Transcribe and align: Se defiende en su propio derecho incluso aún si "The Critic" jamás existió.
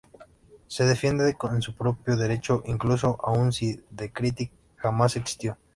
Se 0.65 0.83
defiende 0.83 1.37
en 1.53 1.61
su 1.61 1.75
propio 1.75 2.17
derecho 2.17 2.63
incluso 2.65 3.19
aún 3.23 3.53
si 3.53 3.83
"The 3.95 4.11
Critic" 4.11 4.51
jamás 4.77 5.15
existió. 5.15 5.59